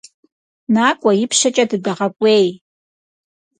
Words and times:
Nak'ue, 0.73 1.11
yipşeç'e 1.19 1.65
dıdeğek'uêy. 1.69 2.47